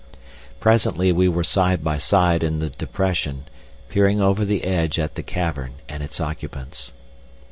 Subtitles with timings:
[0.59, 3.47] Presently we were side by side in the depression,
[3.87, 6.93] peering over the edge at the cavern and its occupants.